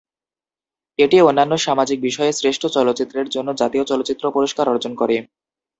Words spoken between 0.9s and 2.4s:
এটি অন্যান্য সামাজিক বিষয়ে